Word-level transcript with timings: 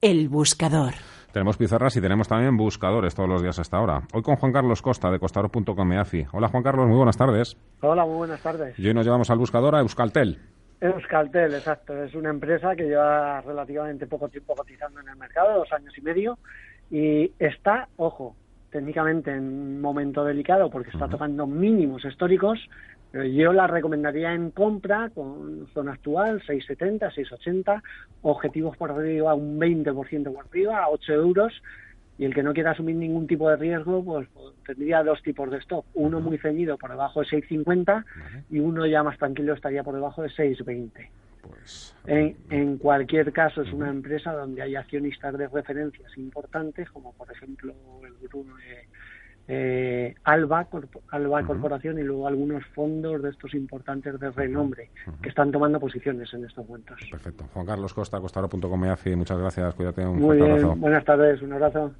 El 0.00 0.28
buscador. 0.28 0.94
Tenemos 1.32 1.56
pizarras 1.56 1.96
y 1.96 2.00
tenemos 2.00 2.28
también 2.28 2.56
buscadores 2.56 3.16
todos 3.16 3.28
los 3.28 3.42
días 3.42 3.58
hasta 3.58 3.78
ahora. 3.78 4.02
Hoy 4.12 4.22
con 4.22 4.36
Juan 4.36 4.52
Carlos 4.52 4.80
Costa 4.80 5.10
de 5.10 5.18
costador.com 5.18 5.92
EAFI. 5.92 6.26
Hola 6.30 6.46
Juan 6.46 6.62
Carlos, 6.62 6.86
muy 6.86 6.98
buenas 6.98 7.16
tardes. 7.16 7.56
Hola, 7.80 8.04
muy 8.06 8.18
buenas 8.18 8.40
tardes. 8.40 8.78
Y 8.78 8.86
hoy 8.86 8.94
nos 8.94 9.04
llevamos 9.04 9.28
al 9.28 9.38
buscador 9.38 9.74
a 9.74 9.80
Euskaltel. 9.80 10.38
Euskaltel, 10.80 11.52
exacto. 11.52 12.00
Es 12.00 12.14
una 12.14 12.30
empresa 12.30 12.76
que 12.76 12.84
lleva 12.84 13.40
relativamente 13.40 14.06
poco 14.06 14.28
tiempo 14.28 14.54
cotizando 14.54 15.00
en 15.00 15.08
el 15.08 15.16
mercado, 15.16 15.58
dos 15.58 15.72
años 15.72 15.92
y 15.98 16.00
medio, 16.00 16.38
y 16.92 17.32
está, 17.40 17.88
ojo, 17.96 18.36
técnicamente 18.70 19.32
en 19.32 19.44
un 19.44 19.80
momento 19.80 20.24
delicado 20.24 20.70
porque 20.70 20.90
está 20.90 21.08
tocando 21.08 21.46
mínimos 21.46 22.04
históricos, 22.04 22.58
pero 23.10 23.24
yo 23.24 23.52
la 23.52 23.66
recomendaría 23.66 24.34
en 24.34 24.50
compra 24.50 25.10
con 25.14 25.66
zona 25.72 25.92
actual, 25.92 26.42
6,70, 26.42 27.12
6,80, 27.14 27.82
objetivos 28.22 28.76
por 28.76 28.90
arriba 28.90 29.34
un 29.34 29.58
20% 29.58 30.32
por 30.32 30.46
arriba, 30.46 30.84
a 30.84 30.90
8 30.90 31.12
euros, 31.14 31.52
y 32.18 32.24
el 32.24 32.34
que 32.34 32.42
no 32.42 32.52
quiera 32.52 32.72
asumir 32.72 32.96
ningún 32.96 33.26
tipo 33.26 33.48
de 33.48 33.56
riesgo, 33.56 34.04
pues, 34.04 34.28
pues 34.34 34.54
tendría 34.66 35.04
dos 35.04 35.22
tipos 35.22 35.50
de 35.50 35.58
stop. 35.58 35.84
Uno 35.94 36.20
muy 36.20 36.36
ceñido 36.38 36.76
por 36.76 36.90
debajo 36.90 37.20
de 37.20 37.26
6,50 37.26 38.04
y 38.50 38.58
uno 38.58 38.86
ya 38.86 39.04
más 39.04 39.16
tranquilo 39.18 39.54
estaría 39.54 39.84
por 39.84 39.94
debajo 39.94 40.22
de 40.22 40.28
6,20. 40.28 41.08
Pues, 41.42 41.94
En, 42.06 42.36
en 42.50 42.78
cualquier 42.78 43.32
caso, 43.32 43.62
es 43.62 43.72
una 43.72 43.88
empresa 43.90 44.32
donde 44.32 44.62
hay 44.62 44.76
accionistas 44.76 45.36
de 45.38 45.48
referencias 45.48 46.16
importantes, 46.18 46.90
como 46.90 47.12
por 47.14 47.30
ejemplo 47.30 47.74
el 48.06 48.14
grupo 48.18 48.44
de 48.56 48.88
eh, 49.50 50.14
Alba, 50.24 50.68
Corp- 50.68 51.00
Alba 51.10 51.42
Corporación 51.46 51.98
y 51.98 52.02
luego 52.02 52.28
algunos 52.28 52.64
fondos 52.74 53.22
de 53.22 53.30
estos 53.30 53.54
importantes 53.54 54.18
de 54.20 54.30
renombre 54.30 54.90
que 55.22 55.30
están 55.30 55.50
tomando 55.50 55.80
posiciones 55.80 56.32
en 56.34 56.44
estos 56.44 56.68
momentos. 56.68 56.98
perfecto. 57.10 57.44
Juan 57.54 57.64
Carlos 57.64 57.94
Costa, 57.94 58.20
costador.com 58.20 58.84
EAFI. 58.84 59.16
Muchas 59.16 59.38
gracias. 59.38 59.74
Cuídate. 59.74 60.02
Un 60.04 60.16
Muy 60.16 60.20
fuerte 60.36 60.42
bien, 60.44 60.50
abrazo. 60.58 60.76
buenas 60.76 61.04
tardes, 61.04 61.40
un 61.40 61.52
abrazo. 61.54 61.94